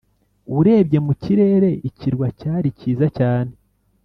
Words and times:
urebye 0.57 0.99
mu 1.05 1.13
kirere, 1.21 1.69
ikirwa 1.89 2.27
cyari 2.39 2.67
cyiza 2.77 3.07
cyane. 3.17 3.53